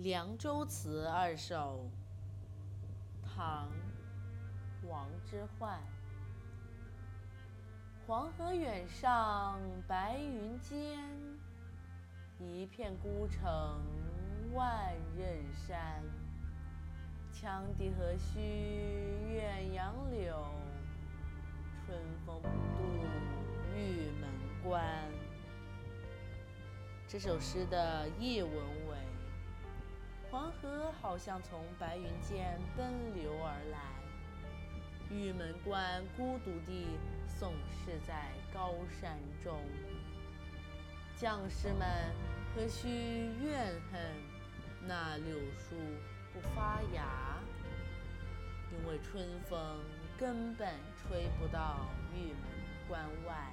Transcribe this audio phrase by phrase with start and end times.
[0.02, 1.84] 《凉州词二首》
[3.28, 3.68] 唐·
[4.88, 5.76] 王之涣。
[8.06, 10.98] 黄河远上白云间，
[12.38, 13.78] 一片孤城
[14.54, 16.02] 万仞山。
[17.30, 18.40] 羌笛何须
[19.34, 20.34] 怨杨柳，
[21.84, 22.84] 春风不度
[23.76, 24.30] 玉门
[24.64, 24.82] 关。
[27.06, 28.96] 这首诗的译文为。
[31.10, 33.80] 好像从白云间奔流而来，
[35.10, 36.86] 玉门关孤独地
[37.26, 39.60] 耸视在高山中。
[41.16, 41.84] 将士们
[42.54, 44.00] 何须怨恨
[44.86, 45.74] 那柳树
[46.32, 47.40] 不发芽？
[48.70, 49.80] 因为春风
[50.16, 52.40] 根本吹不到玉门
[52.86, 53.50] 关外。